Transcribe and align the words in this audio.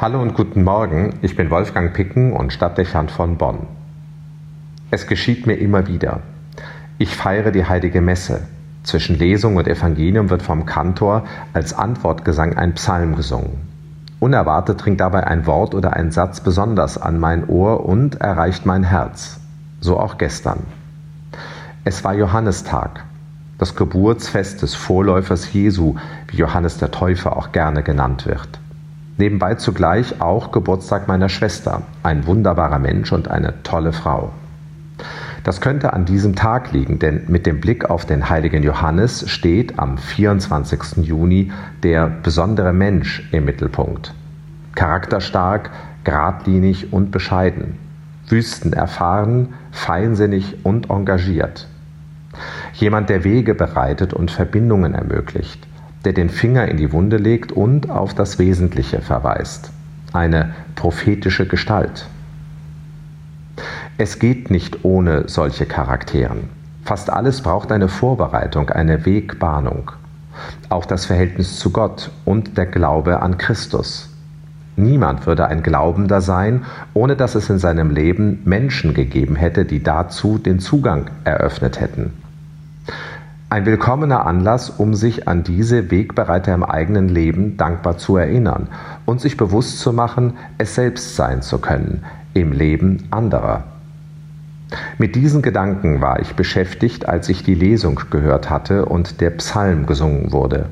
Hallo 0.00 0.22
und 0.22 0.32
guten 0.32 0.64
Morgen, 0.64 1.18
ich 1.20 1.36
bin 1.36 1.50
Wolfgang 1.50 1.92
Picken 1.92 2.32
und 2.32 2.54
Stadtdechant 2.54 3.10
von 3.10 3.36
Bonn. 3.36 3.66
Es 4.90 5.06
geschieht 5.06 5.46
mir 5.46 5.56
immer 5.56 5.88
wieder. 5.88 6.20
Ich 6.96 7.14
feiere 7.14 7.50
die 7.50 7.66
heilige 7.66 8.00
Messe. 8.00 8.44
Zwischen 8.82 9.18
Lesung 9.18 9.56
und 9.56 9.68
Evangelium 9.68 10.30
wird 10.30 10.40
vom 10.40 10.64
Kantor 10.64 11.24
als 11.52 11.74
Antwortgesang 11.74 12.56
ein 12.56 12.72
Psalm 12.76 13.14
gesungen. 13.14 13.58
Unerwartet 14.20 14.82
dringt 14.82 15.00
dabei 15.00 15.26
ein 15.26 15.44
Wort 15.44 15.74
oder 15.74 15.92
ein 15.92 16.12
Satz 16.12 16.40
besonders 16.40 16.96
an 16.96 17.18
mein 17.18 17.46
Ohr 17.46 17.84
und 17.84 18.22
erreicht 18.22 18.64
mein 18.64 18.84
Herz. 18.84 19.38
So 19.82 20.00
auch 20.00 20.16
gestern. 20.16 20.60
Es 21.84 22.04
war 22.04 22.14
Johannistag, 22.14 23.04
das 23.58 23.76
Geburtsfest 23.76 24.62
des 24.62 24.74
Vorläufers 24.74 25.52
Jesu, 25.52 25.96
wie 26.28 26.38
Johannes 26.38 26.78
der 26.78 26.90
Täufer 26.90 27.36
auch 27.36 27.52
gerne 27.52 27.82
genannt 27.82 28.24
wird. 28.24 28.59
Nebenbei 29.20 29.56
zugleich 29.56 30.22
auch 30.22 30.50
Geburtstag 30.50 31.06
meiner 31.06 31.28
Schwester, 31.28 31.82
ein 32.02 32.26
wunderbarer 32.26 32.78
Mensch 32.78 33.12
und 33.12 33.30
eine 33.30 33.62
tolle 33.62 33.92
Frau. 33.92 34.32
Das 35.44 35.60
könnte 35.60 35.92
an 35.92 36.06
diesem 36.06 36.34
Tag 36.34 36.72
liegen, 36.72 36.98
denn 36.98 37.24
mit 37.28 37.44
dem 37.44 37.60
Blick 37.60 37.84
auf 37.84 38.06
den 38.06 38.30
heiligen 38.30 38.62
Johannes 38.62 39.28
steht 39.28 39.78
am 39.78 39.98
24. 39.98 41.04
Juni 41.06 41.52
der 41.82 42.06
besondere 42.06 42.72
Mensch 42.72 43.28
im 43.30 43.44
Mittelpunkt. 43.44 44.14
Charakterstark, 44.74 45.70
geradlinig 46.02 46.90
und 46.90 47.10
bescheiden, 47.10 47.76
Wüsten 48.26 48.72
erfahren, 48.72 49.50
feinsinnig 49.70 50.64
und 50.64 50.88
engagiert. 50.88 51.68
Jemand, 52.72 53.10
der 53.10 53.22
Wege 53.24 53.54
bereitet 53.54 54.14
und 54.14 54.30
Verbindungen 54.30 54.94
ermöglicht 54.94 55.69
der 56.04 56.12
den 56.12 56.30
Finger 56.30 56.68
in 56.68 56.76
die 56.76 56.92
Wunde 56.92 57.16
legt 57.16 57.52
und 57.52 57.90
auf 57.90 58.14
das 58.14 58.38
Wesentliche 58.38 59.00
verweist. 59.00 59.70
Eine 60.12 60.54
prophetische 60.74 61.46
Gestalt. 61.46 62.06
Es 63.98 64.18
geht 64.18 64.50
nicht 64.50 64.84
ohne 64.84 65.28
solche 65.28 65.66
Charakteren. 65.66 66.48
Fast 66.84 67.10
alles 67.10 67.42
braucht 67.42 67.70
eine 67.70 67.88
Vorbereitung, 67.88 68.70
eine 68.70 69.04
Wegbahnung. 69.04 69.92
Auch 70.70 70.86
das 70.86 71.04
Verhältnis 71.04 71.58
zu 71.58 71.70
Gott 71.70 72.10
und 72.24 72.56
der 72.56 72.66
Glaube 72.66 73.20
an 73.20 73.36
Christus. 73.36 74.08
Niemand 74.76 75.26
würde 75.26 75.46
ein 75.46 75.62
Glaubender 75.62 76.22
sein, 76.22 76.64
ohne 76.94 77.16
dass 77.16 77.34
es 77.34 77.50
in 77.50 77.58
seinem 77.58 77.90
Leben 77.90 78.40
Menschen 78.44 78.94
gegeben 78.94 79.36
hätte, 79.36 79.66
die 79.66 79.82
dazu 79.82 80.38
den 80.38 80.58
Zugang 80.58 81.10
eröffnet 81.24 81.80
hätten. 81.80 82.14
Ein 83.52 83.66
willkommener 83.66 84.26
Anlass, 84.26 84.70
um 84.70 84.94
sich 84.94 85.26
an 85.26 85.42
diese 85.42 85.90
Wegbereiter 85.90 86.54
im 86.54 86.62
eigenen 86.62 87.08
Leben 87.08 87.56
dankbar 87.56 87.98
zu 87.98 88.16
erinnern 88.16 88.68
und 89.06 89.20
sich 89.20 89.36
bewusst 89.36 89.80
zu 89.80 89.92
machen, 89.92 90.34
es 90.58 90.76
selbst 90.76 91.16
sein 91.16 91.42
zu 91.42 91.58
können 91.58 92.04
im 92.32 92.52
Leben 92.52 93.08
anderer. 93.10 93.64
Mit 94.98 95.16
diesen 95.16 95.42
Gedanken 95.42 96.00
war 96.00 96.20
ich 96.20 96.36
beschäftigt, 96.36 97.08
als 97.08 97.28
ich 97.28 97.42
die 97.42 97.56
Lesung 97.56 97.98
gehört 98.10 98.50
hatte 98.50 98.84
und 98.84 99.20
der 99.20 99.30
Psalm 99.30 99.84
gesungen 99.84 100.30
wurde. 100.30 100.66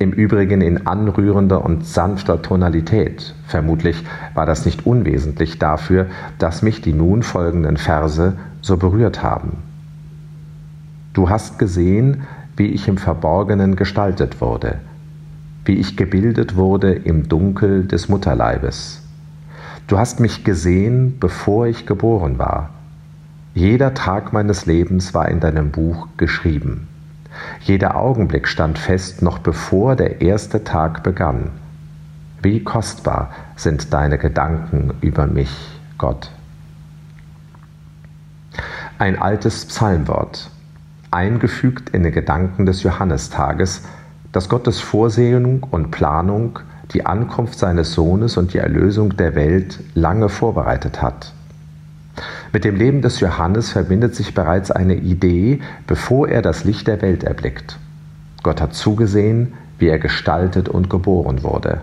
Im 0.00 0.10
Übrigen 0.10 0.60
in 0.60 0.88
anrührender 0.88 1.64
und 1.64 1.86
sanfter 1.86 2.42
Tonalität. 2.42 3.32
Vermutlich 3.46 4.04
war 4.34 4.44
das 4.44 4.66
nicht 4.66 4.86
unwesentlich 4.86 5.60
dafür, 5.60 6.08
dass 6.40 6.62
mich 6.62 6.80
die 6.80 6.94
nun 6.94 7.22
folgenden 7.22 7.76
Verse 7.76 8.32
so 8.60 8.76
berührt 8.76 9.22
haben. 9.22 9.58
Du 11.12 11.28
hast 11.28 11.58
gesehen, 11.58 12.22
wie 12.56 12.68
ich 12.68 12.88
im 12.88 12.96
Verborgenen 12.96 13.76
gestaltet 13.76 14.40
wurde, 14.40 14.78
wie 15.64 15.74
ich 15.74 15.96
gebildet 15.96 16.56
wurde 16.56 16.92
im 16.92 17.28
Dunkel 17.28 17.86
des 17.86 18.08
Mutterleibes. 18.08 19.02
Du 19.88 19.98
hast 19.98 20.20
mich 20.20 20.42
gesehen, 20.42 21.18
bevor 21.20 21.66
ich 21.66 21.84
geboren 21.84 22.38
war. 22.38 22.70
Jeder 23.54 23.92
Tag 23.92 24.32
meines 24.32 24.64
Lebens 24.64 25.12
war 25.12 25.28
in 25.28 25.40
deinem 25.40 25.70
Buch 25.70 26.08
geschrieben. 26.16 26.88
Jeder 27.60 27.96
Augenblick 27.96 28.48
stand 28.48 28.78
fest, 28.78 29.20
noch 29.20 29.38
bevor 29.38 29.96
der 29.96 30.22
erste 30.22 30.64
Tag 30.64 31.02
begann. 31.02 31.50
Wie 32.40 32.64
kostbar 32.64 33.30
sind 33.54 33.92
deine 33.92 34.16
Gedanken 34.16 34.94
über 35.02 35.26
mich, 35.26 35.54
Gott. 35.98 36.30
Ein 38.98 39.20
altes 39.20 39.66
Psalmwort 39.66 40.50
eingefügt 41.12 41.90
in 41.90 42.02
den 42.02 42.12
Gedanken 42.12 42.66
des 42.66 42.82
Johannistages, 42.82 43.82
dass 44.32 44.48
Gottes 44.48 44.80
Vorsehung 44.80 45.62
und 45.70 45.90
Planung 45.90 46.58
die 46.92 47.06
Ankunft 47.06 47.58
seines 47.58 47.92
Sohnes 47.92 48.36
und 48.36 48.54
die 48.54 48.58
Erlösung 48.58 49.16
der 49.16 49.34
Welt 49.34 49.78
lange 49.94 50.28
vorbereitet 50.28 51.02
hat. 51.02 51.32
Mit 52.52 52.64
dem 52.64 52.76
Leben 52.76 53.00
des 53.00 53.20
Johannes 53.20 53.70
verbindet 53.70 54.14
sich 54.14 54.34
bereits 54.34 54.70
eine 54.70 54.96
Idee, 54.96 55.60
bevor 55.86 56.28
er 56.28 56.42
das 56.42 56.64
Licht 56.64 56.86
der 56.86 57.00
Welt 57.00 57.24
erblickt. 57.24 57.78
Gott 58.42 58.60
hat 58.60 58.74
zugesehen, 58.74 59.54
wie 59.78 59.88
er 59.88 59.98
gestaltet 59.98 60.68
und 60.68 60.90
geboren 60.90 61.42
wurde. 61.42 61.80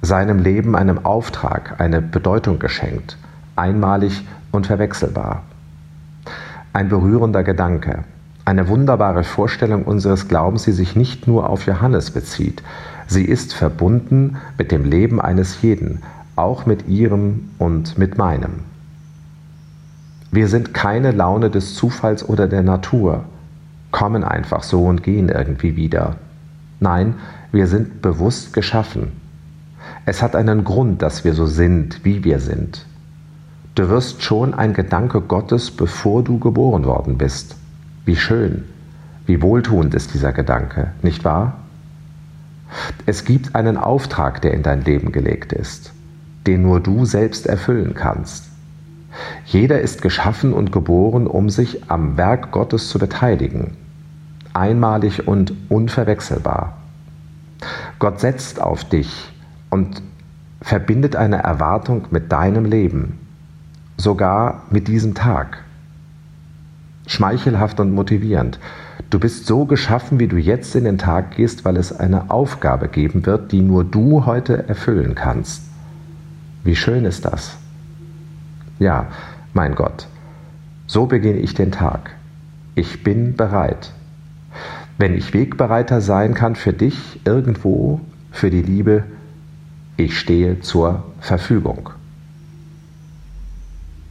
Seinem 0.00 0.38
Leben 0.38 0.76
einem 0.76 1.04
Auftrag, 1.04 1.80
eine 1.80 2.00
Bedeutung 2.00 2.60
geschenkt, 2.60 3.16
einmalig 3.56 4.26
und 4.52 4.68
verwechselbar. 4.68 5.42
Ein 6.72 6.88
berührender 6.88 7.42
Gedanke, 7.42 8.04
eine 8.44 8.68
wunderbare 8.68 9.24
Vorstellung 9.24 9.84
unseres 9.84 10.28
Glaubens, 10.28 10.64
die 10.64 10.72
sich 10.72 10.96
nicht 10.96 11.26
nur 11.26 11.48
auf 11.48 11.66
Johannes 11.66 12.10
bezieht. 12.10 12.62
Sie 13.06 13.24
ist 13.24 13.54
verbunden 13.54 14.36
mit 14.56 14.70
dem 14.70 14.84
Leben 14.84 15.20
eines 15.20 15.62
jeden, 15.62 16.02
auch 16.36 16.66
mit 16.66 16.88
ihrem 16.88 17.50
und 17.58 17.98
mit 17.98 18.16
meinem. 18.18 18.60
Wir 20.30 20.48
sind 20.48 20.74
keine 20.74 21.10
Laune 21.10 21.50
des 21.50 21.74
Zufalls 21.74 22.28
oder 22.28 22.46
der 22.46 22.62
Natur, 22.62 23.24
kommen 23.90 24.24
einfach 24.24 24.62
so 24.62 24.84
und 24.84 25.02
gehen 25.02 25.30
irgendwie 25.30 25.74
wieder. 25.74 26.16
Nein, 26.80 27.14
wir 27.50 27.66
sind 27.66 28.02
bewusst 28.02 28.52
geschaffen. 28.52 29.12
Es 30.04 30.22
hat 30.22 30.36
einen 30.36 30.64
Grund, 30.64 31.02
dass 31.02 31.24
wir 31.24 31.34
so 31.34 31.46
sind, 31.46 32.04
wie 32.04 32.24
wir 32.24 32.40
sind. 32.40 32.86
Du 33.78 33.88
wirst 33.88 34.24
schon 34.24 34.54
ein 34.54 34.72
Gedanke 34.72 35.20
Gottes, 35.20 35.70
bevor 35.70 36.24
du 36.24 36.40
geboren 36.40 36.84
worden 36.84 37.16
bist. 37.16 37.54
Wie 38.04 38.16
schön, 38.16 38.64
wie 39.24 39.40
wohltuend 39.40 39.94
ist 39.94 40.14
dieser 40.14 40.32
Gedanke, 40.32 40.94
nicht 41.02 41.24
wahr? 41.24 41.58
Es 43.06 43.24
gibt 43.24 43.54
einen 43.54 43.76
Auftrag, 43.76 44.42
der 44.42 44.52
in 44.52 44.64
dein 44.64 44.82
Leben 44.82 45.12
gelegt 45.12 45.52
ist, 45.52 45.92
den 46.48 46.62
nur 46.62 46.80
du 46.80 47.04
selbst 47.04 47.46
erfüllen 47.46 47.94
kannst. 47.94 48.46
Jeder 49.44 49.80
ist 49.80 50.02
geschaffen 50.02 50.52
und 50.52 50.72
geboren, 50.72 51.28
um 51.28 51.48
sich 51.48 51.88
am 51.88 52.16
Werk 52.16 52.50
Gottes 52.50 52.88
zu 52.88 52.98
beteiligen, 52.98 53.76
einmalig 54.54 55.28
und 55.28 55.52
unverwechselbar. 55.68 56.78
Gott 58.00 58.18
setzt 58.18 58.60
auf 58.60 58.82
dich 58.82 59.32
und 59.70 60.02
verbindet 60.62 61.14
eine 61.14 61.44
Erwartung 61.44 62.06
mit 62.10 62.32
deinem 62.32 62.64
Leben 62.64 63.20
sogar 63.98 64.62
mit 64.70 64.88
diesem 64.88 65.14
Tag. 65.14 65.58
Schmeichelhaft 67.06 67.80
und 67.80 67.92
motivierend. 67.92 68.58
Du 69.10 69.18
bist 69.18 69.46
so 69.46 69.64
geschaffen, 69.64 70.20
wie 70.20 70.28
du 70.28 70.36
jetzt 70.36 70.76
in 70.76 70.84
den 70.84 70.98
Tag 70.98 71.36
gehst, 71.36 71.64
weil 71.64 71.76
es 71.76 71.92
eine 71.98 72.30
Aufgabe 72.30 72.88
geben 72.88 73.26
wird, 73.26 73.52
die 73.52 73.60
nur 73.60 73.84
du 73.84 74.24
heute 74.24 74.68
erfüllen 74.68 75.14
kannst. 75.14 75.62
Wie 76.62 76.76
schön 76.76 77.04
ist 77.04 77.24
das? 77.24 77.56
Ja, 78.78 79.06
mein 79.52 79.74
Gott, 79.74 80.06
so 80.86 81.06
beginne 81.06 81.38
ich 81.38 81.54
den 81.54 81.72
Tag. 81.72 82.10
Ich 82.74 83.02
bin 83.02 83.34
bereit. 83.34 83.92
Wenn 84.98 85.14
ich 85.14 85.34
Wegbereiter 85.34 86.00
sein 86.00 86.34
kann 86.34 86.54
für 86.54 86.72
dich 86.72 87.20
irgendwo, 87.24 88.00
für 88.30 88.50
die 88.50 88.62
Liebe, 88.62 89.04
ich 89.96 90.18
stehe 90.18 90.60
zur 90.60 91.04
Verfügung. 91.20 91.90